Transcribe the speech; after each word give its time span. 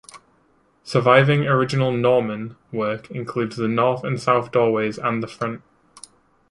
Surviving 0.83 1.45
original 1.45 1.91
Norman 1.91 2.55
work 2.71 3.11
includes 3.11 3.55
the 3.55 3.67
north 3.67 4.03
and 4.03 4.19
south 4.19 4.51
doorways 4.51 4.97
and 4.97 5.21
the 5.21 5.27
font. 5.27 5.61